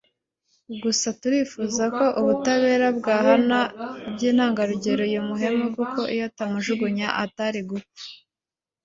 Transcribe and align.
gusa 0.81 1.07
turifuza 1.21 1.83
ko 1.97 2.05
ubutabera 2.19 2.87
bwahana 2.97 3.59
by’intangarugero 4.13 5.01
uyu 5.09 5.21
muhemu 5.29 5.65
kuko 5.75 5.99
iyo 6.13 6.23
atamuhajugunya 6.29 7.07
atari 7.23 7.59
gupfa” 7.69 8.05